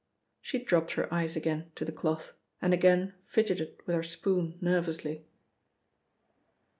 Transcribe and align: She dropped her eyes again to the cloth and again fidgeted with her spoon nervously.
She 0.41 0.57
dropped 0.57 0.93
her 0.93 1.13
eyes 1.13 1.35
again 1.35 1.69
to 1.75 1.85
the 1.85 1.91
cloth 1.91 2.33
and 2.59 2.73
again 2.73 3.13
fidgeted 3.21 3.79
with 3.85 3.95
her 3.95 4.01
spoon 4.01 4.57
nervously. 4.59 5.27